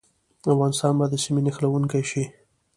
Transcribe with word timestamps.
افغانستان 0.51 0.93
به 0.99 1.05
د 1.11 1.15
سیمې 1.23 1.41
نښلونکی 1.45 2.03
شي؟ 2.09 2.23